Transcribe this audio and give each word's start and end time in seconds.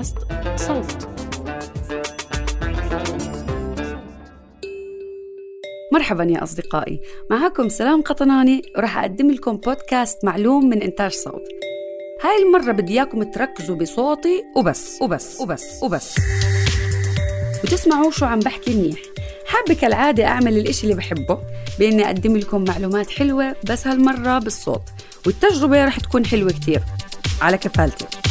بودكاست 0.00 0.16
صوت. 0.56 1.08
مرحبا 5.92 6.24
يا 6.24 6.42
أصدقائي. 6.42 7.00
معكم 7.30 7.68
سلام 7.68 8.02
قطناني 8.02 8.62
وراح 8.76 8.98
أقدم 8.98 9.30
لكم 9.30 9.56
بودكاست 9.56 10.24
معلوم 10.24 10.68
من 10.68 10.82
إنتاج 10.82 11.12
صوت. 11.12 11.42
هاي 12.22 12.42
المرة 12.42 12.72
بدي 12.72 12.92
إياكم 12.92 13.22
تركزوا 13.22 13.76
بصوتي 13.76 14.42
وبس 14.56 15.02
وبس 15.02 15.40
وبس 15.40 15.82
وبس. 15.82 16.14
وتسمعوا 17.64 18.10
شو 18.10 18.26
عم 18.26 18.38
بحكي 18.38 18.74
منيح. 18.74 19.00
حابة 19.46 19.74
كالعادة 19.74 20.24
أعمل 20.24 20.58
الإشي 20.58 20.82
اللي 20.84 20.94
بحبه 20.94 21.38
بإني 21.78 22.06
أقدم 22.06 22.36
لكم 22.36 22.64
معلومات 22.64 23.10
حلوة 23.10 23.56
بس 23.64 23.86
هالمرة 23.86 24.38
بالصوت 24.38 24.82
والتجربة 25.26 25.84
رح 25.84 26.00
تكون 26.00 26.26
حلوة 26.26 26.50
كتير. 26.50 26.80
على 27.42 27.58
كفالتي. 27.58 28.29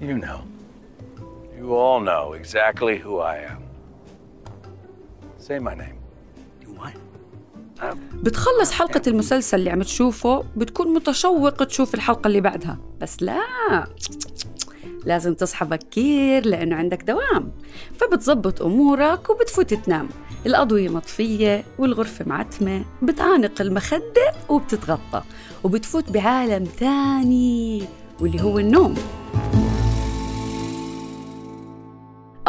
You 0.00 0.16
know. 0.24 0.40
You 1.58 1.74
all 1.82 2.00
know 2.00 2.24
exactly 2.40 2.96
who 3.04 3.18
I 3.18 3.36
am. 3.52 3.62
Say 5.46 5.58
my 5.58 5.74
name. 5.74 5.98
بتخلص 8.14 8.72
حلقة 8.72 9.02
المسلسل 9.06 9.58
اللي 9.58 9.70
عم 9.70 9.82
تشوفه 9.82 10.44
بتكون 10.56 10.94
متشوق 10.94 11.50
تشوف 11.50 11.94
الحلقة 11.94 12.28
اللي 12.28 12.40
بعدها. 12.40 12.78
بس 13.00 13.22
لا. 13.22 13.86
لازم 15.04 15.34
تصحى 15.34 15.66
بكير 15.66 16.46
لأنه 16.46 16.76
عندك 16.76 17.02
دوام. 17.02 17.52
فبتظبط 18.00 18.62
أمورك 18.62 19.30
وبتفوت 19.30 19.74
تنام. 19.74 20.08
الأضوية 20.46 20.88
مطفية 20.88 21.64
والغرفة 21.78 22.24
معتمة. 22.28 22.84
بتعانق 23.02 23.60
المخدة 23.60 24.32
وبتتغطى. 24.48 25.22
وبتفوت 25.64 26.10
بعالم 26.10 26.64
ثاني 26.64 27.84
واللي 28.20 28.42
هو 28.42 28.58
النوم. 28.58 28.94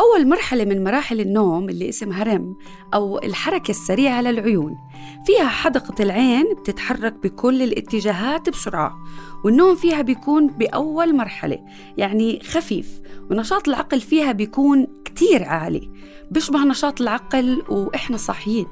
أول 0.09 0.27
مرحلة 0.27 0.65
من 0.65 0.83
مراحل 0.83 1.19
النوم 1.19 1.69
اللي 1.69 1.89
اسمها 1.89 2.23
رم 2.23 2.55
أو 2.93 3.17
الحركة 3.17 3.71
السريعة 3.71 4.21
للعيون 4.21 4.77
فيها 5.25 5.47
حدقة 5.47 6.03
العين 6.03 6.53
بتتحرك 6.53 7.13
بكل 7.23 7.61
الاتجاهات 7.61 8.49
بسرعة 8.49 8.97
والنوم 9.45 9.75
فيها 9.75 10.01
بيكون 10.01 10.47
بأول 10.47 11.15
مرحلة 11.15 11.59
يعني 11.97 12.39
خفيف 12.43 13.01
ونشاط 13.31 13.67
العقل 13.67 14.01
فيها 14.01 14.31
بيكون 14.31 14.87
كتير 15.05 15.43
عالي. 15.43 15.89
بيشبه 16.31 16.63
نشاط 16.63 17.01
العقل 17.01 17.63
وإحنا 17.69 18.17
صاحيين. 18.17 18.67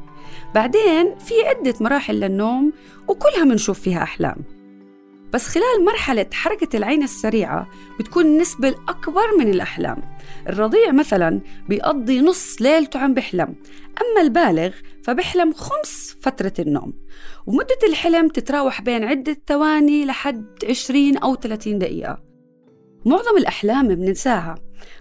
بعدين 0.56 1.16
في 1.20 1.34
عدة 1.46 1.74
مراحل 1.82 2.16
للنوم 2.16 2.74
وكلها 3.08 3.44
منشوف 3.44 3.80
فيها 3.80 4.04
أحلام. 4.04 4.57
بس 5.34 5.48
خلال 5.48 5.86
مرحلة 5.86 6.26
حركة 6.34 6.78
العين 6.78 7.04
السريعة 7.04 7.68
بتكون 8.00 8.26
النسبة 8.26 8.68
الأكبر 8.68 9.38
من 9.40 9.50
الأحلام. 9.50 10.18
الرضيع 10.50 10.92
مثلا 10.92 11.42
بيقضي 11.70 12.22
نص 12.22 12.62
ليلته 12.62 13.00
عم 13.00 13.14
بحلم 13.14 13.56
أما 14.02 14.22
البالغ 14.22 14.72
فبحلم 15.04 15.54
خمس 15.54 16.18
فترة 16.22 16.54
النوم. 16.60 16.94
ومدة 17.48 17.78
الحلم 17.90 18.28
تتراوح 18.28 18.82
بين 18.82 19.04
عدة 19.04 19.38
ثواني 19.48 20.06
لحد 20.06 20.46
20 20.70 21.18
أو 21.18 21.36
30 21.36 21.80
دقيقة. 21.80 22.27
معظم 23.06 23.38
الأحلام 23.38 23.88
بننساها 23.88 24.56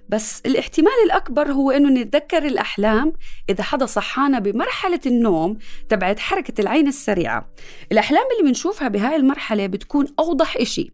بس 0.09 0.43
الاحتمال 0.47 0.93
الأكبر 1.05 1.53
هو 1.53 1.71
إنه 1.71 1.89
نتذكر 1.89 2.47
الأحلام 2.47 3.12
إذا 3.51 3.62
حدا 3.62 3.87
صحانا 3.87 4.39
بمرحلة 4.39 5.01
النوم 5.07 5.59
تبعت 5.89 6.19
حركة 6.19 6.61
العين 6.61 6.89
السريعة. 6.89 7.49
الأحلام 7.93 8.23
اللي 8.33 8.49
بنشوفها 8.49 8.89
بهاي 8.89 9.17
المرحلة 9.17 9.67
بتكون 9.67 10.06
أوضح 10.19 10.56
إشي 10.56 10.91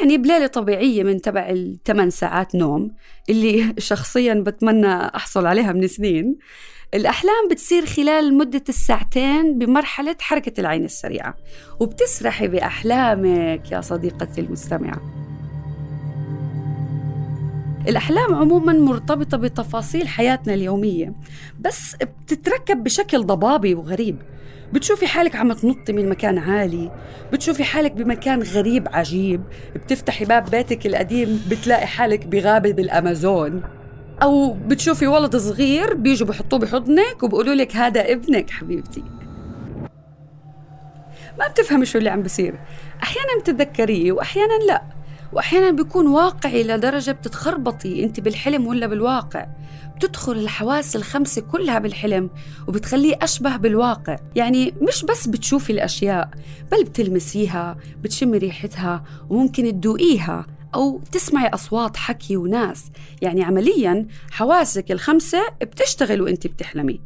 يعني 0.00 0.18
بليلة 0.18 0.46
طبيعية 0.46 1.02
من 1.02 1.20
تبع 1.20 1.48
الثمان 1.50 2.10
ساعات 2.10 2.54
نوم 2.54 2.90
اللي 3.30 3.74
شخصيا 3.78 4.34
بتمنى 4.34 4.94
أحصل 4.94 5.46
عليها 5.46 5.72
من 5.72 5.86
سنين. 5.86 6.38
الأحلام 6.94 7.48
بتصير 7.50 7.86
خلال 7.86 8.34
مدة 8.34 8.64
الساعتين 8.68 9.58
بمرحلة 9.58 10.16
حركة 10.20 10.60
العين 10.60 10.84
السريعة 10.84 11.36
وبتسرحي 11.80 12.48
بأحلامك 12.48 13.72
يا 13.72 13.80
صديقتي 13.80 14.40
المستمعة. 14.40 15.25
الأحلام 17.88 18.34
عموما 18.34 18.72
مرتبطة 18.72 19.36
بتفاصيل 19.36 20.08
حياتنا 20.08 20.54
اليومية 20.54 21.12
بس 21.60 21.96
بتتركب 21.96 22.84
بشكل 22.84 23.26
ضبابي 23.26 23.74
وغريب. 23.74 24.22
بتشوفي 24.72 25.06
حالك 25.06 25.36
عم 25.36 25.52
تنطي 25.52 25.92
من 25.92 26.08
مكان 26.08 26.38
عالي 26.38 26.90
بتشوفي 27.32 27.64
حالك 27.64 27.92
بمكان 27.92 28.42
غريب 28.42 28.88
عجيب 28.92 29.42
بتفتحي 29.74 30.24
باب 30.24 30.50
بيتك 30.50 30.86
القديم 30.86 31.42
بتلاقي 31.50 31.86
حالك 31.86 32.26
بغابة 32.26 32.72
بالأمازون. 32.72 33.62
أو 34.22 34.52
بتشوفي 34.52 35.06
ولد 35.06 35.36
صغير 35.36 35.94
بيجوا 35.94 36.28
بحطوه 36.28 36.58
بحضنك 36.58 37.22
وبقولوا 37.22 37.54
لك 37.54 37.76
هذا 37.76 38.12
ابنك 38.12 38.50
حبيبتي. 38.50 39.02
ما 41.38 41.48
بتفهمي 41.48 41.86
شو 41.86 41.98
اللي 41.98 42.10
عم 42.10 42.22
بصير. 42.22 42.54
أحيانا 43.02 43.40
بتتذكريه 43.40 44.12
وأحيانا 44.12 44.64
لأ. 44.68 44.95
وأحيانا 45.32 45.70
بيكون 45.70 46.06
واقعي 46.06 46.62
لدرجة 46.62 47.10
بتتخربطي 47.10 48.04
أنت 48.04 48.20
بالحلم 48.20 48.66
ولا 48.66 48.86
بالواقع. 48.86 49.46
بتدخل 49.96 50.32
الحواس 50.32 50.96
الخمسة 50.96 51.42
كلها 51.42 51.78
بالحلم 51.78 52.30
وبتخليه 52.68 53.16
أشبه 53.22 53.56
بالواقع. 53.56 54.16
يعني 54.36 54.74
مش 54.82 55.04
بس 55.04 55.26
بتشوفي 55.26 55.72
الأشياء 55.72 56.30
بل 56.72 56.84
بتلمسيها 56.84 57.76
بتشمي 58.02 58.38
ريحتها 58.38 59.04
وممكن 59.30 59.64
تدوقيها 59.64 60.46
أو 60.74 61.00
تسمعي 61.12 61.48
أصوات 61.48 61.96
حكي 61.96 62.36
وناس. 62.36 62.84
يعني 63.22 63.42
عمليا 63.44 64.06
حواسك 64.30 64.92
الخمسة 64.92 65.38
بتشتغل 65.62 66.22
وأنت 66.22 66.46
بتحلمي. 66.46 67.00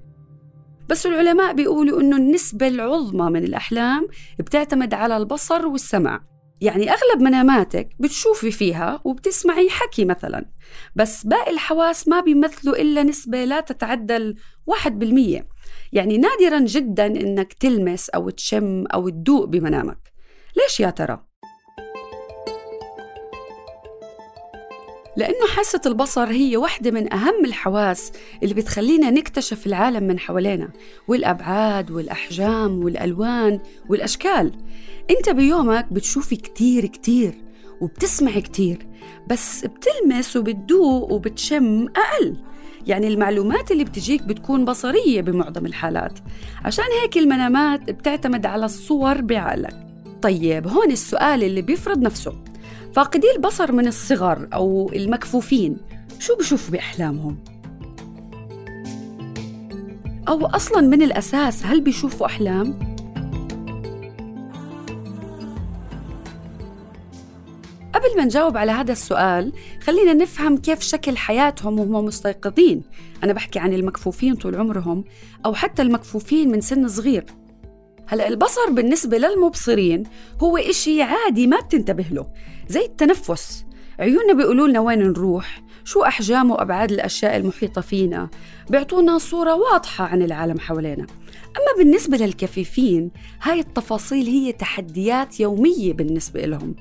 بس 0.88 1.06
العلماء 1.06 1.52
بيقولوا 1.52 2.00
إنه 2.00 2.16
النسبة 2.16 2.68
العظمى 2.68 3.30
من 3.30 3.44
الأحلام 3.44 4.08
بتعتمد 4.38 4.94
على 4.94 5.16
البصر 5.16 5.66
والسمع. 5.66 6.29
يعني 6.60 6.90
أغلب 6.90 7.22
مناماتك 7.22 7.88
بتشوفي 8.00 8.50
فيها 8.50 9.00
وبتسمعي 9.04 9.70
حكي 9.70 10.04
مثلا 10.04 10.50
بس 10.94 11.26
باقي 11.26 11.50
الحواس 11.50 12.08
ما 12.08 12.20
بيمثلوا 12.20 12.76
إلا 12.76 13.02
نسبة 13.02 13.44
لا 13.44 13.60
تتعدى 13.60 14.16
الواحد 14.16 14.98
بالمية 14.98 15.48
يعني 15.92 16.18
نادرا 16.18 16.58
جدا 16.60 17.06
إنك 17.06 17.52
تلمس 17.52 18.10
أو 18.10 18.30
تشم 18.30 18.86
أو 18.86 19.08
تدوق 19.08 19.44
بمنامك 19.44 20.12
ليش 20.56 20.80
يا 20.80 20.90
ترى؟ 20.90 21.29
لأنه 25.16 25.46
حاسة 25.56 25.80
البصر 25.86 26.30
هي 26.30 26.56
واحدة 26.56 26.90
من 26.90 27.12
أهم 27.12 27.44
الحواس 27.44 28.12
اللي 28.42 28.54
بتخلينا 28.54 29.10
نكتشف 29.10 29.66
العالم 29.66 30.04
من 30.04 30.18
حوالينا 30.18 30.68
والأبعاد 31.08 31.90
والأحجام 31.90 32.84
والألوان 32.84 33.60
والأشكال. 33.88 34.52
أنت 35.10 35.28
بيومك 35.30 35.92
بتشوفي 35.92 36.36
كتير 36.36 36.86
كتير 36.86 37.34
وبتسمع 37.80 38.30
كتير 38.30 38.86
بس 39.28 39.64
بتلمس 39.64 40.36
وبتدوق 40.36 41.12
وبتشم 41.12 41.86
أقل. 41.88 42.36
يعني 42.86 43.08
المعلومات 43.08 43.70
اللي 43.72 43.84
بتجيك 43.84 44.22
بتكون 44.22 44.64
بصرية 44.64 45.20
بمعظم 45.20 45.66
الحالات. 45.66 46.18
عشان 46.64 46.84
هيك 47.02 47.16
المنامات 47.18 47.90
بتعتمد 47.90 48.46
على 48.46 48.64
الصور 48.64 49.20
بعقلك. 49.20 49.86
طيب 50.22 50.68
هون 50.68 50.90
السؤال 50.90 51.44
اللي 51.44 51.62
بيفرض 51.62 51.98
نفسه. 51.98 52.49
فاقدي 52.94 53.26
البصر 53.36 53.72
من 53.72 53.86
الصغر 53.86 54.48
أو 54.54 54.90
المكفوفين 54.92 55.76
شو 56.18 56.36
بشوفوا 56.36 56.72
بأحلامهم؟ 56.72 57.38
أو 60.28 60.46
أصلا 60.46 60.80
من 60.80 61.02
الأساس 61.02 61.66
هل 61.66 61.80
بيشوفوا 61.80 62.26
أحلام؟ 62.26 62.90
قبل 67.94 68.16
ما 68.16 68.24
نجاوب 68.24 68.56
على 68.56 68.72
هذا 68.72 68.92
السؤال 68.92 69.52
خلينا 69.82 70.12
نفهم 70.12 70.56
كيف 70.56 70.80
شكل 70.80 71.16
حياتهم 71.16 71.80
وهم 71.80 72.04
مستيقظين 72.04 72.82
أنا 73.24 73.32
بحكي 73.32 73.58
عن 73.58 73.72
المكفوفين 73.72 74.34
طول 74.34 74.56
عمرهم 74.56 75.04
أو 75.46 75.54
حتى 75.54 75.82
المكفوفين 75.82 76.50
من 76.50 76.60
سن 76.60 76.88
صغير 76.88 77.24
هلأ 78.06 78.28
البصر 78.28 78.70
بالنسبة 78.70 79.18
للمبصرين 79.18 80.02
هو 80.40 80.56
إشي 80.56 81.02
عادي 81.02 81.46
ما 81.46 81.60
بتنتبه 81.60 82.06
له 82.10 82.26
زي 82.70 82.84
التنفس. 82.84 83.64
عيوننا 83.98 84.32
بيقولوا 84.32 84.68
لنا 84.68 84.80
وين 84.80 84.98
نروح 84.98 85.62
شو 85.84 86.02
أحجام 86.02 86.50
وأبعاد 86.50 86.92
الأشياء 86.92 87.36
المحيطة 87.36 87.80
فينا. 87.80 88.28
بيعطونا 88.70 89.18
صورة 89.18 89.54
واضحة 89.54 90.04
عن 90.04 90.22
العالم 90.22 90.58
حوالينا. 90.58 91.06
أما 91.56 91.78
بالنسبة 91.78 92.16
للكفيفين 92.16 93.10
هاي 93.42 93.60
التفاصيل 93.60 94.26
هي 94.26 94.52
تحديات 94.52 95.40
يومية 95.40 95.92
بالنسبة 95.92 96.40
لهم. 96.40 96.74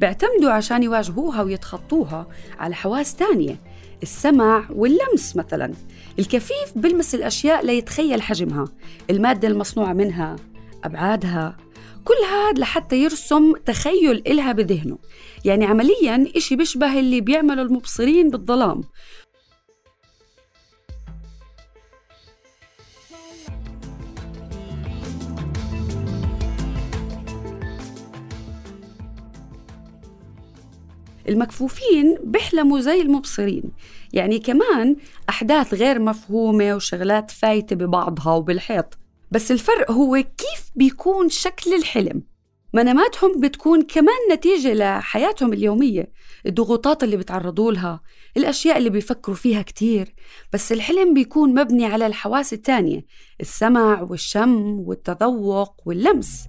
بيعتمدوا 0.00 0.50
عشان 0.50 0.82
يواجهوها 0.82 1.42
ويتخطوها 1.42 2.26
على 2.58 2.74
حواس 2.74 3.14
تانية 3.14 3.56
السمع 4.02 4.64
واللمس 4.70 5.36
مثلا. 5.36 5.72
الكفيف 6.18 6.72
بلمس 6.76 7.14
الأشياء 7.14 7.66
ليتخيل 7.66 8.22
حجمها 8.22 8.64
المادة 9.10 9.48
المصنوعة 9.48 9.92
منها 9.92 10.36
أبعادها. 10.84 11.63
كل 12.04 12.14
هذا 12.30 12.60
لحتى 12.60 12.96
يرسم 12.96 13.52
تخيل 13.52 14.22
إلها 14.26 14.52
بذهنه. 14.52 14.98
يعني 15.44 15.64
عمليا 15.64 16.26
إشي 16.36 16.56
بيشبه 16.56 16.98
اللي 16.98 17.20
بيعمله 17.20 17.62
المبصرين 17.62 18.30
بالظلام. 18.30 18.80
المكفوفين 31.28 32.18
بيحلموا 32.22 32.80
زي 32.80 33.00
المبصرين. 33.00 33.62
يعني 34.12 34.38
كمان 34.38 34.96
أحداث 35.28 35.74
غير 35.74 35.98
مفهومة 35.98 36.74
وشغلات 36.74 37.30
فايتة 37.30 37.76
ببعضها 37.76 38.32
وبالحيط. 38.34 39.03
بس 39.34 39.50
الفرق 39.50 39.90
هو 39.90 40.14
كيف 40.14 40.70
بيكون 40.74 41.28
شكل 41.28 41.74
الحلم. 41.74 42.22
مناماتهم 42.74 43.40
بتكون 43.40 43.82
كمان 43.82 44.16
نتيجة 44.32 44.74
لحياتهم 44.74 45.52
اليومية. 45.52 46.12
الضغوطات 46.46 47.04
اللي 47.04 47.16
بيتعرضوا 47.16 47.72
لها 47.72 48.00
الأشياء 48.36 48.78
اللي 48.78 48.90
بيفكروا 48.90 49.36
فيها 49.36 49.62
كتير. 49.62 50.14
بس 50.52 50.72
الحلم 50.72 51.14
بيكون 51.14 51.54
مبني 51.54 51.86
على 51.86 52.06
الحواس 52.06 52.52
التانية 52.52 53.04
السمع 53.40 54.02
والشم 54.02 54.80
والتذوق 54.80 55.74
واللمس. 55.86 56.48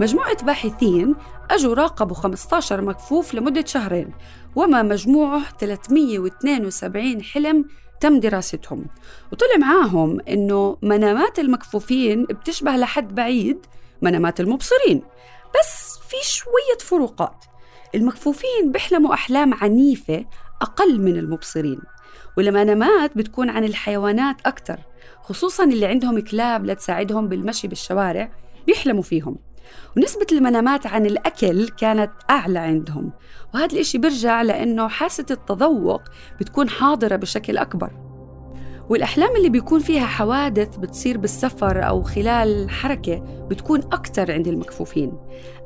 مجموعة 0.00 0.44
باحثين 0.44 1.14
أجوا 1.50 1.74
راقبوا 1.74 2.16
15 2.16 2.80
مكفوف 2.80 3.34
لمدة 3.34 3.64
شهرين 3.66 4.14
وما 4.56 4.82
مجموعه 4.82 5.42
372 5.58 7.22
حلم 7.22 7.64
تم 8.00 8.20
دراستهم. 8.20 8.86
وطلع 9.32 9.56
معاهم 9.58 10.20
إنه 10.28 10.76
منامات 10.82 11.38
المكفوفين 11.38 12.24
بتشبه 12.24 12.76
لحد 12.76 13.14
بعيد 13.14 13.66
منامات 14.02 14.40
المبصرين. 14.40 15.02
بس 15.60 15.98
في 16.08 16.16
شوية 16.22 16.78
فروقات. 16.80 17.44
المكفوفين 17.94 18.72
بيحلموا 18.72 19.14
أحلام 19.14 19.54
عنيفة 19.54 20.24
أقل 20.62 21.00
من 21.00 21.16
المبصرين. 21.16 21.80
والمنامات 22.36 23.16
بتكون 23.16 23.50
عن 23.50 23.64
الحيوانات 23.64 24.36
أكثر 24.46 24.78
خصوصا 25.22 25.64
اللي 25.64 25.86
عندهم 25.86 26.20
كلاب 26.20 26.66
لتساعدهم 26.66 27.28
بالمشي 27.28 27.68
بالشوارع 27.68 28.30
بيحلموا 28.66 29.02
فيهم. 29.02 29.36
ونسبة 29.96 30.26
المنامات 30.32 30.86
عن 30.86 31.06
الأكل 31.06 31.68
كانت 31.68 32.10
أعلى 32.30 32.58
عندهم. 32.58 33.12
وهذا 33.54 33.72
الإشي 33.72 33.98
بيرجع 33.98 34.42
لأنه 34.42 34.88
حاسة 34.88 35.26
التذوق 35.30 36.02
بتكون 36.40 36.68
حاضرة 36.68 37.16
بشكل 37.16 37.58
أكبر. 37.58 37.90
والأحلام 38.90 39.36
اللي 39.36 39.48
بيكون 39.48 39.80
فيها 39.80 40.06
حوادث 40.06 40.76
بتصير 40.76 41.18
بالسفر 41.18 41.88
أو 41.88 42.02
خلال 42.02 42.70
حركة 42.70 43.16
بتكون 43.50 43.80
أكثر 43.80 44.32
عند 44.32 44.48
المكفوفين. 44.48 45.12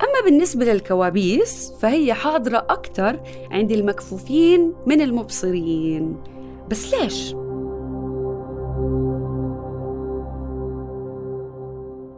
أما 0.03 0.25
بالنسبة 0.25 0.65
للكوابيس 0.65 1.73
فهي 1.81 2.15
حاضرة 2.15 2.59
أكثر 2.59 3.21
عند 3.51 3.73
المكفوفين 3.73 4.75
من 4.87 5.01
المبصرين. 5.01 6.17
بس 6.71 6.95
ليش؟ 6.95 7.35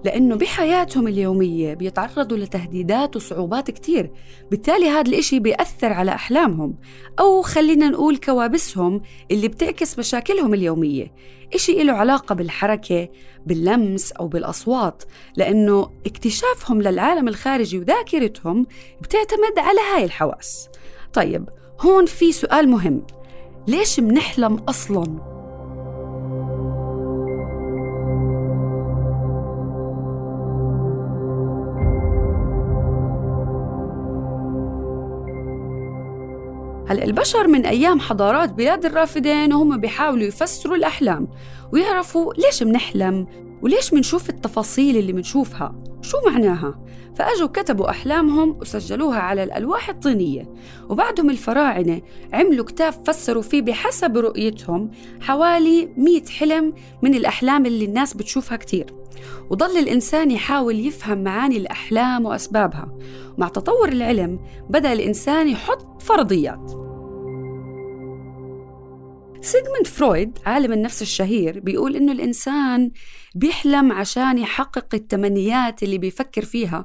لأنه 0.05 0.37
بحياتهم 0.37 1.09
اليومية 1.09 1.75
بيتعرضوا 1.75 2.37
لتهديدات 2.37 3.17
وصعوبات 3.17 3.71
كتير. 3.71 4.11
بالتالي 4.51 4.89
هذا 4.89 5.09
الإشي 5.09 5.39
بيأثر 5.41 5.93
على 5.93 6.11
أحلامهم 6.11 6.75
أو 7.21 7.43
خلينا 7.43 7.89
نقول 7.89 8.17
كوابيسهم 8.17 9.03
اللي 9.31 9.49
بتعكس 9.49 9.99
مشاكلهم 9.99 10.55
اليومية. 10.55 11.13
إشي 11.55 11.83
له 11.83 11.93
علاقة 11.93 12.35
بالحركة 12.35 13.09
باللمس 13.47 14.13
أو 14.13 14.29
بالأصوات 14.29 15.03
لأنه 15.37 15.91
اكتشافهم 16.07 16.83
للعالم 16.83 17.29
الخارجي 17.29 17.79
وذاكرتهم 17.79 18.67
بتعتمد 19.03 19.59
على 19.59 19.81
هاي 19.95 20.05
الحواس. 20.05 20.69
طيب 21.13 21.49
هون 21.81 22.07
في 22.07 22.33
سؤال 22.33 22.69
مهم. 22.69 23.07
ليش 23.69 24.01
منحلم 24.01 24.57
أصلاً؟ 24.57 25.34
هلا 36.89 37.05
البشر 37.05 37.47
من 37.47 37.67
أيام 37.67 38.01
حضارات 38.01 38.53
بلاد 38.53 38.85
الرافدين 38.85 39.53
وهم 39.53 39.77
بيحاولوا 39.77 40.25
يفسروا 40.25 40.77
الأحلام 40.77 41.29
ويعرفوا 41.73 42.35
ليش 42.35 42.63
منحلم؟ 42.63 43.27
وليش 43.65 43.95
منشوف 43.95 44.31
التفاصيل 44.31 44.97
اللي 44.97 45.13
منشوفها؟ 45.13 45.75
شو 46.03 46.17
معناها؟ 46.27 46.85
فأجوا 47.17 47.49
كتبوا 47.49 47.91
أحلامهم 47.91 48.59
وسجلوها 48.61 49.19
على 49.19 49.43
الألواح 49.43 49.89
الطينية. 49.89 50.55
وبعدهم 50.89 51.31
الفراعنة 51.31 52.03
عملوا 52.33 52.65
كتاب 52.65 52.93
فسروا 52.93 53.43
فيه 53.43 53.63
بحسب 53.63 54.17
رؤيتهم 54.17 54.91
حوالي 55.21 55.89
100 55.97 56.25
حلم 56.27 56.73
من 57.03 57.15
الأحلام 57.15 57.67
اللي 57.67 57.85
الناس 57.85 58.15
بتشوفها 58.15 58.57
كتير. 58.57 58.87
وظل 59.51 59.79
الإنسان 59.79 60.31
يحاول 60.31 60.87
يفهم 60.87 61.25
معاني 61.25 61.57
الأحلام 61.57 62.27
وأسبابها. 62.27 62.99
ومع 63.39 63.49
تطور 63.49 63.89
العلم 63.89 64.41
بدأ 64.71 64.93
الإنسان 64.93 65.49
يحط 65.49 66.03
فرضيات. 66.03 66.84
سيغموند 69.45 69.87
فرويد 69.87 70.39
عالم 70.47 70.73
النفس 70.73 71.03
الشهير 71.03 71.61
بيقول 71.61 71.97
إنه 71.97 72.13
الإنسان 72.13 72.91
بيحلم 73.35 73.93
عشان 73.93 74.39
يحقق 74.39 74.95
التمنيات 74.95 75.83
اللي 75.83 75.99
بيفكر 75.99 76.45
فيها. 76.45 76.85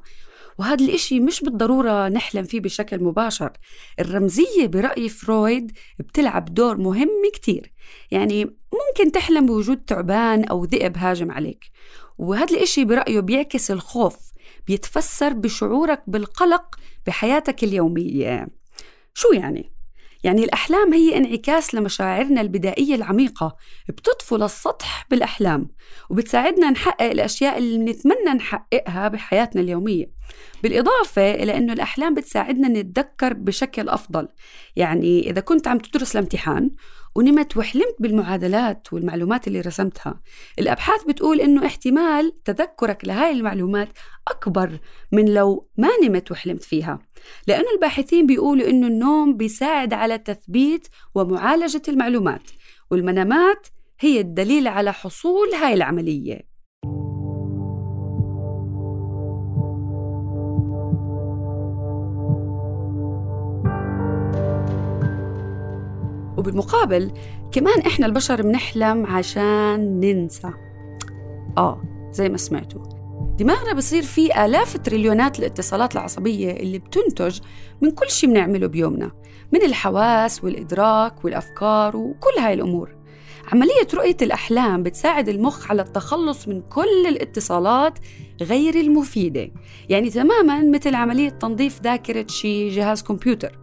وهذا 0.57 0.85
الإشي 0.85 1.19
مش 1.19 1.41
بالضرورة 1.41 2.07
نحلم 2.07 2.43
فيه 2.43 2.59
بشكل 2.59 3.03
مباشر. 3.03 3.51
الرمزية 3.99 4.67
برأي 4.67 5.09
فرويد 5.09 5.71
بتلعب 5.99 6.53
دور 6.53 6.77
مهم 6.77 7.31
كتير. 7.33 7.71
يعني 8.11 8.45
ممكن 8.45 9.11
تحلم 9.11 9.45
بوجود 9.45 9.77
تعبان 9.77 10.43
أو 10.43 10.65
ذئب 10.65 10.97
هاجم 10.97 11.31
عليك. 11.31 11.65
وهذا 12.17 12.55
الإشي 12.55 12.85
برأيه 12.85 13.19
بيعكس 13.19 13.71
الخوف 13.71 14.17
بيتفسر 14.67 15.33
بشعورك 15.33 16.03
بالقلق 16.07 16.75
بحياتك 17.07 17.63
اليومية. 17.63 18.47
شو 19.13 19.27
يعني؟ 19.33 19.78
يعني 20.23 20.43
الأحلام 20.43 20.93
هي 20.93 21.17
انعكاس 21.17 21.75
لمشاعرنا 21.75 22.41
البدائية 22.41 22.95
العميقة 22.95 23.55
بتطفو 23.89 24.35
للسطح 24.37 25.07
بالأحلام 25.09 25.69
وبتساعدنا 26.09 26.69
نحقق 26.69 27.01
الأشياء 27.03 27.57
اللي 27.57 27.77
بنتمنى 27.77 28.33
نحققها 28.35 29.07
بحياتنا 29.07 29.61
اليومية. 29.61 30.18
بالإضافة 30.63 31.33
إلى 31.33 31.57
أنه 31.57 31.73
الأحلام 31.73 32.13
بتساعدنا 32.13 32.67
نتذكر 32.67 33.33
بشكل 33.33 33.89
أفضل. 33.89 34.27
يعني 34.75 35.29
إذا 35.29 35.41
كنت 35.41 35.67
عم 35.67 35.77
تدرس 35.77 36.15
الامتحان 36.15 36.71
ونمت 37.15 37.57
وحلمت 37.57 37.95
بالمعادلات 37.99 38.93
والمعلومات 38.93 39.47
اللي 39.47 39.61
رسمتها 39.61 40.21
الأبحاث 40.59 41.03
بتقول 41.03 41.41
إنه 41.41 41.65
احتمال 41.65 42.43
تذكرك 42.43 43.05
لهاي 43.05 43.31
المعلومات 43.31 43.89
أكبر 44.27 44.79
من 45.11 45.33
لو 45.33 45.69
ما 45.77 45.89
نمت 46.03 46.31
وحلمت 46.31 46.63
فيها. 46.63 46.99
لأنه 47.47 47.71
الباحثين 47.75 48.27
بيقولوا 48.27 48.69
إنه 48.69 48.87
النوم 48.87 49.37
بيساعد 49.37 49.93
على 49.93 50.17
تثبيت 50.17 50.87
ومعالجة 51.15 51.81
المعلومات 51.87 52.43
والمنامات 52.91 53.67
هي 53.99 54.19
الدليل 54.19 54.67
على 54.67 54.93
حصول 54.93 55.53
هاي 55.53 55.73
العملية. 55.73 56.48
وبالمقابل 66.39 67.11
كمان 67.51 67.81
إحنا 67.81 68.05
البشر 68.05 68.41
بنحلم 68.41 69.05
عشان 69.05 69.99
ننسى. 69.99 70.51
آه 71.57 71.81
زي 72.11 72.29
ما 72.29 72.37
سمعتوا. 72.37 72.81
دماغنا 73.39 73.73
بصير 73.73 74.03
فيه 74.03 74.45
آلاف 74.45 74.77
تريليونات 74.77 75.39
الاتصالات 75.39 75.93
العصبية 75.93 76.51
اللي 76.51 76.79
بتنتج 76.79 77.39
من 77.81 77.91
كل 77.91 78.09
شيء 78.09 78.29
بنعمله 78.29 78.67
بيومنا 78.67 79.11
من 79.53 79.61
الحواس 79.61 80.43
والإدراك 80.43 81.25
والأفكار 81.25 81.97
وكل 81.97 82.39
هاي 82.39 82.53
الأمور. 82.53 82.95
عملية 83.53 83.87
رؤية 83.93 84.17
الأحلام 84.21 84.83
بتساعد 84.83 85.29
المخ 85.29 85.71
على 85.71 85.81
التخلص 85.81 86.47
من 86.47 86.61
كل 86.61 87.07
الاتصالات 87.07 87.99
غير 88.41 88.75
المفيدة. 88.75 89.51
يعني 89.89 90.09
تماما 90.09 90.61
مثل 90.61 90.95
عملية 90.95 91.29
تنظيف 91.29 91.81
ذاكرة 91.81 92.25
شي 92.27 92.69
جهاز 92.69 93.03
كمبيوتر. 93.03 93.59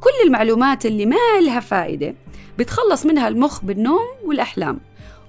كل 0.00 0.26
المعلومات 0.26 0.86
اللي 0.86 1.06
ما 1.06 1.16
لها 1.40 1.60
فائدة 1.60 2.14
بيتخلص 2.58 3.06
منها 3.06 3.28
المخ 3.28 3.64
بالنوم 3.64 4.06
والأحلام. 4.24 4.80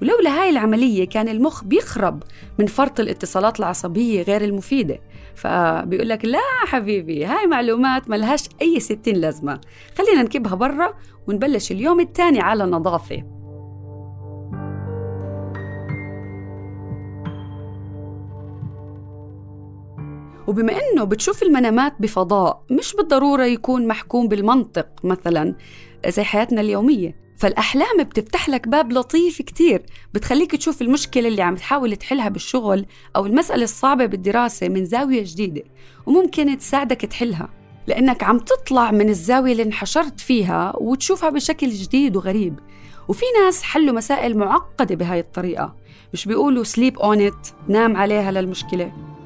ولولا 0.02 0.42
هاي 0.42 0.50
العملية 0.50 1.10
كان 1.10 1.28
المخ 1.28 1.64
بيخرب 1.64 2.24
من 2.60 2.66
فرط 2.66 3.00
الاتصالات 3.00 3.60
العصبية 3.60 4.22
غير 4.22 4.44
المفيدة. 4.44 5.00
فبيقول 5.36 6.10
لك 6.10 6.26
لا 6.26 6.40
حبيبي 6.66 7.26
هاي 7.26 7.48
معلومات 7.48 8.10
ملهاش 8.10 8.44
أي 8.62 8.80
ستين 8.80 9.16
لازمة. 9.16 9.62
خلينا 9.98 10.24
نكبها 10.24 10.56
برا 10.56 10.94
ونبلش 11.28 11.72
اليوم 11.72 12.00
الثاني 12.00 12.40
على 12.40 12.64
نظافة. 12.64 13.39
وبما 20.50 20.74
إنه 20.74 21.04
بتشوف 21.04 21.44
المنامات 21.44 21.94
بفضاء 22.00 22.64
مش 22.72 22.94
بالضرورة 22.96 23.46
يكون 23.46 23.88
محكوم 23.88 24.28
بالمنطق 24.28 24.88
مثلا 25.04 25.56
زي 26.08 26.24
حياتنا 26.24 26.62
اليومية. 26.62 27.16
فالأحلام 27.38 28.04
بتفتح 28.04 28.50
لك 28.50 28.68
باب 28.68 28.92
لطيف 28.92 29.42
كتير 29.42 29.82
بتخليك 30.14 30.56
تشوف 30.56 30.82
المشكلة 30.82 31.28
اللي 31.28 31.42
عم 31.42 31.56
تحاول 31.56 31.96
تحلها 31.96 32.30
بالشغل 32.30 32.86
أو 33.16 33.26
المسألة 33.26 33.64
الصعبة 33.64 34.06
بالدراسة 34.06 34.70
من 34.70 34.86
زاوية 34.86 35.24
جديدة 35.26 35.64
وممكن 36.06 36.58
تساعدك 36.58 37.02
تحلها. 37.02 37.50
لأنك 37.88 38.24
عم 38.24 38.40
تطلع 38.40 38.92
من 38.92 39.10
الزاوية 39.10 39.52
اللي 39.52 39.64
انحشرت 39.64 40.20
فيها 40.20 40.74
وتشوفها 40.78 41.30
بشكل 41.30 41.70
جديد 41.70 42.16
وغريب. 42.16 42.60
وفي 43.08 43.26
ناس 43.44 43.64
حلوا 43.64 43.96
مسائل 43.96 44.38
معقدة 44.38 44.96
بهاي 44.96 45.20
الطريقة 45.20 45.76
مش 46.14 46.26
بيقولوا 46.26 46.64
سليب 46.64 47.00
اون 47.00 47.32
نام 47.68 47.98
عليها 47.98 48.32
للمشكلة. 48.32 49.19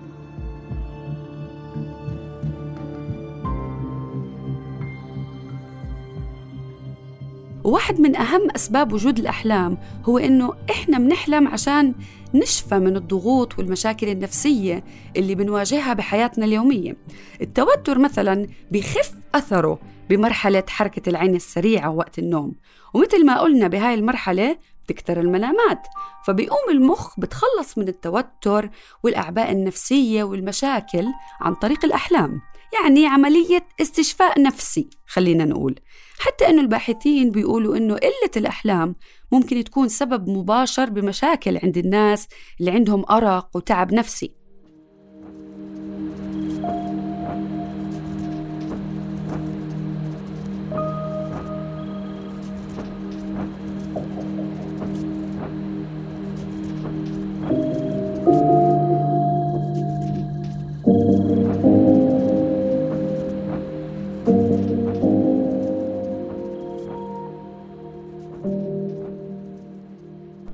وواحد 7.64 8.02
من 8.02 8.16
أهم 8.16 8.52
أسباب 8.56 8.94
وجود 8.94 9.20
الأحلام 9.20 9.78
هو 10.06 10.18
إنه 10.18 10.54
إحنا 10.72 10.98
بنحلم 10.98 11.48
عشان 11.48 11.94
نشفى 12.34 12.80
من 12.80 12.96
الضغوط 12.96 13.60
والمشاكل 13.60 14.10
النفسية 14.10 14.84
اللي 15.18 15.36
بنواجهها 15.36 15.94
بحياتنا 15.94 16.46
اليومية. 16.46 16.96
التوتر 17.42 18.00
مثلا 18.00 18.48
بيخف 18.72 19.14
أثره 19.36 19.80
بمرحلة 20.10 20.64
حركة 20.70 21.10
العين 21.10 21.36
السريعة 21.36 21.90
وقت 21.90 22.20
النوم. 22.20 22.56
ومثل 22.94 23.26
ما 23.26 23.40
قلنا 23.40 23.68
بهاي 23.68 23.94
المرحلة 23.94 24.58
بتكتر 24.86 25.20
المنامات. 25.20 25.88
فبيقوم 26.26 26.70
المخ 26.72 27.20
بتخلص 27.20 27.78
من 27.78 27.88
التوتر 27.88 28.70
والأعباء 29.04 29.52
النفسية 29.52 30.24
والمشاكل 30.24 31.06
عن 31.42 31.56
طريق 31.56 31.86
الأحلام. 31.86 32.42
يعني 32.74 33.08
عملية 33.08 33.66
استشفاء 33.82 34.42
نفسي 34.42 34.90
خلينا 35.08 35.46
نقول. 35.46 35.80
حتى 36.20 36.48
أنه 36.50 36.62
الباحثين 36.62 37.32
بيقولوا 37.32 37.78
أنه 37.78 37.94
قلة 37.96 38.32
الأحلام 38.38 38.96
ممكن 39.32 39.64
تكون 39.64 39.88
سبب 39.88 40.30
مباشر 40.30 40.90
بمشاكل 40.90 41.58
عند 41.58 41.78
الناس 41.78 42.28
اللي 42.60 42.72
عندهم 42.72 43.06
أرق 43.12 43.50
وتعب 43.56 43.94
نفسي. 43.94 44.43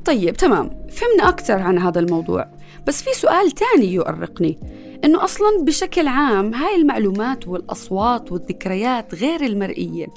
طيب 0.09 0.37
تمام. 0.37 0.69
فهمنا 0.89 1.29
أكثر 1.29 1.61
عن 1.61 1.77
هذا 1.77 1.99
الموضوع. 1.99 2.45
بس 2.87 3.03
في 3.03 3.09
سؤال 3.13 3.51
تاني 3.51 3.93
يؤرقني 3.93 4.59
إنه 5.05 5.23
أصلا 5.23 5.47
بشكل 5.63 6.07
عام 6.07 6.53
هاي 6.53 6.75
المعلومات 6.75 7.47
والأصوات 7.47 8.31
والذكريات 8.31 9.15
غير 9.15 9.43
المرئية 9.43 10.07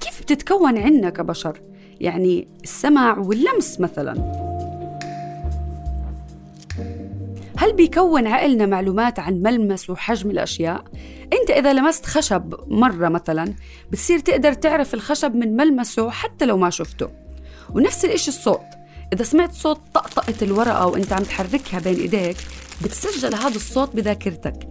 كيف 0.00 0.22
بتتكون 0.22 0.78
عنا 0.78 1.10
كبشر؟ 1.10 1.60
يعني 2.00 2.48
السمع 2.62 3.18
واللمس 3.18 3.80
مثلا. 3.80 4.14
هل 7.56 7.72
بيكون 7.72 8.26
عقلنا 8.26 8.66
معلومات 8.66 9.18
عن 9.18 9.42
ملمس 9.42 9.90
وحجم 9.90 10.30
الأشياء؟ 10.30 10.84
أنت 11.40 11.50
إذا 11.50 11.72
لمست 11.72 12.06
خشب 12.06 12.54
مرة 12.66 13.08
مثلا 13.08 13.54
بتصير 13.90 14.18
تقدر 14.18 14.52
تعرف 14.52 14.94
الخشب 14.94 15.34
من 15.34 15.56
ملمسه 15.56 16.10
حتى 16.10 16.46
لو 16.46 16.56
ما 16.56 16.70
شفته. 16.70 17.08
ونفس 17.74 18.04
الإشي 18.04 18.28
الصوت. 18.28 18.79
إذا 19.12 19.22
سمعت 19.22 19.52
صوت 19.52 19.80
طقطقة 19.94 20.34
الورقة 20.42 20.86
وأنت 20.86 21.12
عم 21.12 21.22
تحركها 21.22 21.80
بين 21.80 21.94
إيديك 21.94 22.36
بتسجل 22.84 23.34
هذا 23.34 23.56
الصوت 23.56 23.96
بذاكرتك. 23.96 24.66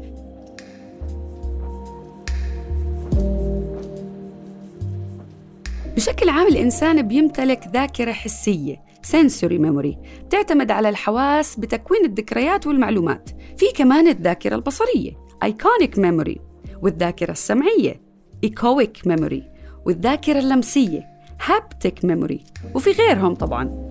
بشكل 5.96 6.29
عام 6.29 6.48
الإنسان 6.48 7.01
بيمتلك 7.01 7.67
ذاكرة 7.74 8.12
حسية 8.12 8.81
sensory 9.08 9.60
memory 9.60 9.96
تعتمد 10.29 10.72
على 10.72 10.89
الحواس 10.89 11.60
بتكوين 11.60 12.05
الذكريات 12.05 12.67
والمعلومات. 12.67 13.29
في 13.58 13.65
كمان 13.75 14.08
الذاكرة 14.08 14.55
البصرية 14.55 15.12
iconic 15.46 16.00
memory 16.00 16.39
والذاكرة 16.81 17.31
السمعية 17.31 18.01
echoic 18.46 19.10
memory 19.10 19.41
والذاكرة 19.86 20.39
اللمسية 20.39 21.08
haptic 21.48 22.08
memory 22.08 22.39
وفي 22.75 22.91
غيرهم 22.91 23.36
طبعاً. 23.36 23.88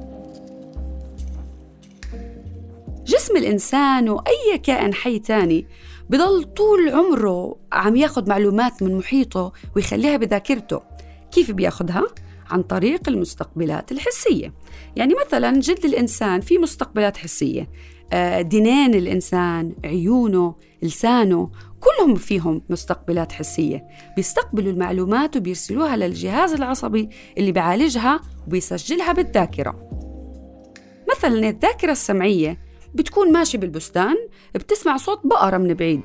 جسم 3.08 3.36
الإنسان 3.36 4.08
وأي 4.08 4.58
كائن 4.62 4.94
حي 4.94 5.18
تاني 5.18 5.66
بضل 6.10 6.44
طول 6.44 6.88
عمره 6.88 7.56
عم 7.72 7.96
ياخد 7.96 8.28
معلومات 8.28 8.82
من 8.82 8.98
محيطه 8.98 9.52
ويخليها 9.76 10.16
بذاكرته. 10.16 10.80
كيف 11.32 11.50
بياخدها؟ 11.50 12.02
عن 12.50 12.62
طريق 12.62 13.08
المستقبلات 13.08 13.92
الحسية. 13.92 14.52
يعني 14.96 15.14
مثلا 15.26 15.60
جلد 15.60 15.84
الإنسان 15.84 16.40
في 16.40 16.58
مستقبلات 16.58 17.16
حسية. 17.16 17.70
آه، 18.12 18.40
دينين 18.40 18.94
الإنسان 18.94 19.74
عيونه 19.84 20.54
لسانه 20.82 21.50
كلهم 21.80 22.14
فيهم 22.14 22.62
مستقبلات 22.68 23.32
حسية. 23.32 23.86
بيستقبلوا 24.16 24.72
المعلومات 24.72 25.36
وبيرسلوها 25.36 25.96
للجهاز 25.96 26.52
العصبي 26.52 27.08
اللي 27.38 27.52
بيعالجها 27.52 28.20
وبيسجلها 28.46 29.12
بالذاكرة. 29.12 29.88
مثلا 31.16 31.48
الذاكرة 31.48 31.92
السمعية 31.92 32.67
بتكون 32.94 33.32
ماشي 33.32 33.58
بالبستان 33.58 34.16
بتسمع 34.54 34.96
صوت 34.96 35.20
بقرة 35.26 35.56
من 35.56 35.74
بعيد. 35.74 36.02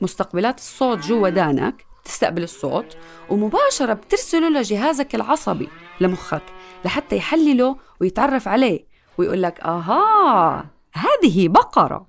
مستقبلات 0.00 0.58
الصوت 0.58 0.98
جوا 0.98 1.28
دانك 1.28 1.84
تستقبل 2.04 2.42
الصوت 2.42 2.96
ومباشرة 3.30 3.92
بترسله 3.92 4.48
لجهازك 4.48 5.14
العصبي 5.14 5.68
لمخك 6.00 6.42
لحتى 6.84 7.16
يحلله 7.16 7.76
ويتعرف 8.00 8.48
عليه 8.48 8.86
ويقول 9.18 9.42
لك 9.42 9.60
آها 9.60 10.70
هذه 10.92 11.48
بقرة. 11.48 12.06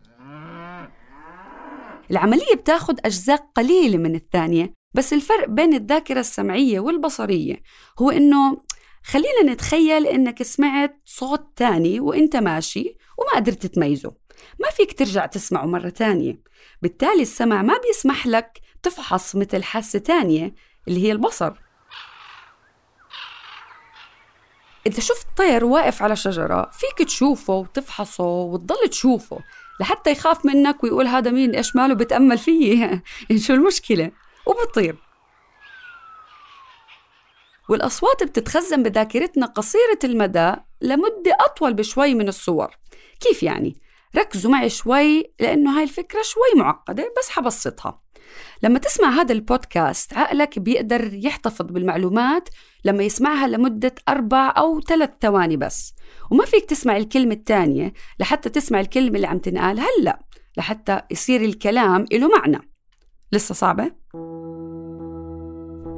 العملية 2.12 2.56
بتاخد 2.56 3.00
أجزاء 3.06 3.50
قليلة 3.56 3.98
من 3.98 4.16
الثانية 4.16 4.74
بس 4.94 5.14
الفرق 5.14 5.50
بين 5.50 5.74
الذاكرة 5.74 6.20
السمعية 6.20 6.80
والبصرية 6.80 7.56
هو 8.00 8.10
إنه 8.10 8.58
خلينا 9.04 9.44
نتخيل 9.54 10.08
إنك 10.08 10.44
سمعت 10.44 11.02
صوت 11.06 11.48
تاني 11.56 12.00
وإنت 12.00 12.36
ماشي 12.36 12.96
وما 13.24 13.36
قدرت 13.36 13.66
تميزه. 13.66 14.16
ما 14.60 14.70
فيك 14.70 15.00
ترجع 15.00 15.26
تسمعه 15.26 15.66
مرة 15.66 15.90
تانية. 15.90 16.40
بالتالي 16.82 17.22
السمع 17.22 17.62
ما 17.62 17.78
بيسمح 17.78 18.28
لك 18.28 18.62
تفحص 18.84 19.36
مثل 19.36 19.64
حاسة 19.64 20.00
تانية 20.00 20.56
اللي 20.88 21.04
هي 21.04 21.12
البصر. 21.12 21.54
إذا 24.88 25.00
شفت 25.00 25.28
طير 25.38 25.66
واقف 25.66 26.04
على 26.04 26.16
شجرة 26.16 26.70
فيك 26.74 27.08
تشوفه 27.08 27.54
وتفحصه 27.54 28.24
وتضل 28.24 28.90
تشوفه 28.90 29.40
لحتى 29.80 30.12
يخاف 30.12 30.46
منك 30.46 30.84
ويقول 30.84 31.08
هذا 31.08 31.32
مين؟ 31.32 31.56
إيش 31.56 31.76
ماله 31.76 31.94
بتأمل 31.94 32.38
فيي؟ 32.38 33.02
شو 33.46 33.54
المشكلة؟ 33.54 34.12
وبطير 34.46 34.96
والأصوات 37.70 38.24
بتتخزن 38.24 38.84
بذاكرتنا 38.84 39.46
قصيرة 39.46 40.00
المدى 40.04 40.54
لمدة 40.82 41.38
أطول 41.40 41.74
بشوي 41.74 42.16
من 42.16 42.28
الصور. 42.28 42.78
كيف 43.24 43.44
يعني؟ 43.44 43.82
ركزوا 44.18 44.52
معي 44.52 44.70
شوي 44.70 45.34
لأنه 45.40 45.78
هاي 45.78 45.84
الفكرة 45.84 46.22
شوي 46.22 46.62
معقدة 46.62 47.14
بس 47.20 47.30
حبسطها. 47.30 48.02
لما 48.64 48.80
تسمع 48.80 49.10
هذا 49.10 49.34
البودكاست 49.34 50.14
عقلك 50.14 50.60
بيقدر 50.60 51.14
يحتفظ 51.14 51.66
بالمعلومات 51.66 52.50
لما 52.86 53.04
يسمعها 53.04 53.48
لمدة 53.48 53.96
أربع 54.10 54.54
أو 54.58 54.82
ثلاث 54.82 55.10
ثواني 55.22 55.58
بس. 55.58 55.94
وما 56.32 56.46
فيك 56.46 56.66
تسمع 56.66 56.98
الكلمة 56.98 57.34
الثانية 57.34 57.94
لحتى 58.20 58.50
تسمع 58.50 58.80
الكلمة 58.80 59.16
اللي 59.16 59.28
عم 59.28 59.38
تنقال 59.38 59.80
هلأ 59.80 60.20
لحتى 60.58 61.02
يصير 61.12 61.42
الكلام 61.42 62.06
له 62.12 62.28
معنى. 62.28 62.70
لسه 63.32 63.56
صعبة؟ 63.56 63.92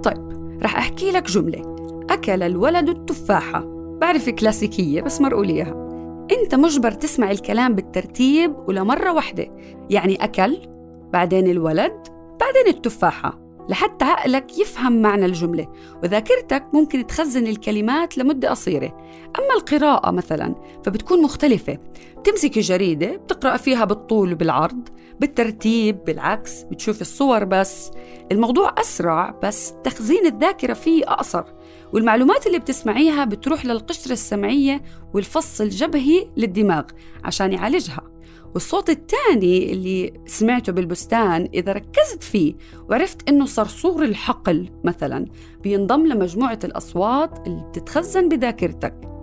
طيب 0.03 0.57
رح 0.61 0.75
أحكي 0.75 1.11
لك 1.11 1.23
جملة. 1.23 1.75
أكل 2.09 2.43
الولد 2.43 2.89
التفاحة. 2.89 3.63
بعرف 4.01 4.29
كلاسيكية 4.29 5.01
بس 5.01 5.21
مرقوا 5.21 5.45
إياها 5.45 5.84
أنت 6.31 6.55
مجبر 6.55 6.91
تسمع 6.91 7.31
الكلام 7.31 7.75
بالترتيب 7.75 8.55
ولمرة 8.67 9.13
واحدة. 9.13 9.47
يعني 9.89 10.23
أكل 10.23 10.57
بعدين 11.13 11.47
الولد 11.47 12.07
بعدين 12.39 12.67
التفاحة 12.67 13.39
لحتى 13.69 14.05
عقلك 14.05 14.59
يفهم 14.59 15.01
معنى 15.01 15.25
الجملة. 15.25 15.67
وذاكرتك 16.03 16.63
ممكن 16.73 17.07
تخزن 17.07 17.47
الكلمات 17.47 18.17
لمدة 18.17 18.49
قصيرة. 18.49 18.97
أما 19.39 19.53
القراءة 19.55 20.11
مثلا 20.11 20.55
فبتكون 20.85 21.21
مختلفة. 21.21 21.77
بتمسك 22.17 22.59
جريدة 22.59 23.15
بتقرأ 23.15 23.57
فيها 23.57 23.85
بالطول 23.85 24.33
وبالعرض 24.33 24.89
بالترتيب 25.19 26.03
بالعكس 26.03 26.63
بتشوف 26.63 27.01
الصور 27.01 27.43
بس. 27.43 27.91
الموضوع 28.31 28.75
أسرع 28.77 29.39
بس 29.43 29.73
تخزين 29.83 30.25
الذاكرة 30.25 30.73
فيه 30.73 31.03
أقصر. 31.03 31.43
والمعلومات 31.93 32.47
اللي 32.47 32.59
بتسمعيها 32.59 33.25
بتروح 33.25 33.65
للقشرة 33.65 34.11
السمعية 34.13 34.81
والفص 35.13 35.61
الجبهي 35.61 36.27
للدماغ 36.37 36.83
عشان 37.23 37.53
يعالجها. 37.53 38.01
والصوت 38.53 38.89
الثاني 38.89 39.71
اللي 39.73 40.13
سمعته 40.25 40.71
بالبستان 40.71 41.49
إذا 41.53 41.73
ركزت 41.73 42.23
فيه 42.23 42.53
وعرفت 42.89 43.29
إنه 43.29 43.45
صرصور 43.45 44.03
الحقل 44.03 44.69
مثلا 44.83 45.25
بينضم 45.63 46.07
لمجموعة 46.07 46.59
الأصوات 46.63 47.47
اللي 47.47 47.63
بتتخزن 47.69 48.29
بذاكرتك. 48.29 49.14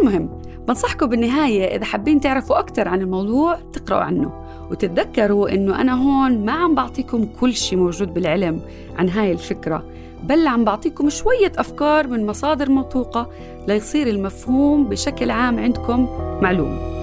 المهم 0.00 0.42
بنصحكم 0.68 1.06
بالنهاية 1.06 1.76
إذا 1.76 1.84
حابين 1.84 2.20
تعرفوا 2.20 2.58
أكثر 2.58 2.88
عن 2.88 3.00
الموضوع 3.00 3.58
تقرأوا 3.72 4.02
عنه 4.02 4.32
وتتذكروا 4.70 5.54
إنه 5.54 5.80
أنا 5.80 5.92
هون 5.94 6.44
ما 6.44 6.52
عم 6.52 6.74
بعطيكم 6.74 7.28
كل 7.40 7.54
شيء 7.54 7.78
موجود 7.78 8.14
بالعلم 8.14 8.60
عن 8.98 9.08
هاي 9.08 9.32
الفكرة 9.32 9.84
بل 10.22 10.46
عم 10.46 10.64
بعطيكم 10.64 11.10
شوية 11.10 11.52
أفكار 11.58 12.06
من 12.06 12.26
مصادر 12.26 12.70
موثوقة 12.70 13.30
ليصير 13.68 14.06
المفهوم 14.06 14.88
بشكل 14.88 15.30
عام 15.30 15.58
عندكم 15.58 16.08
معلوم. 16.42 16.99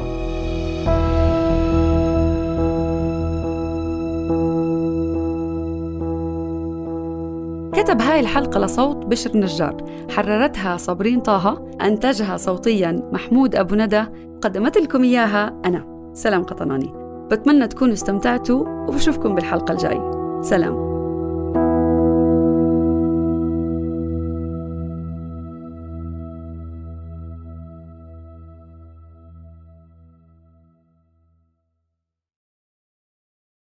كتب 7.77 8.01
هاي 8.01 8.19
الحلقة 8.19 8.59
لصوت 8.59 8.97
بشر 9.05 9.37
نجار. 9.37 9.75
حررتها 10.09 10.77
صابرين 10.77 11.19
طه 11.19 11.67
أنتجها 11.81 12.37
صوتيا 12.37 13.09
محمود 13.13 13.55
أبو 13.55 13.75
ندى. 13.75 14.03
قدمت 14.41 14.77
لكم 14.77 15.03
إياها 15.03 15.61
أنا 15.65 16.11
سلام 16.13 16.43
قطناني. 16.43 16.93
بتمنى 17.31 17.67
تكونوا 17.67 17.93
استمتعتوا 17.93 18.65
وبشوفكم 18.87 19.35
بالحلقة 19.35 19.71
الجاية. 19.71 20.11
سلام. 20.41 20.86